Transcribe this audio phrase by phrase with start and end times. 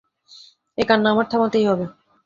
[0.77, 1.85] এ কান্না আমার থামাতেই হবে।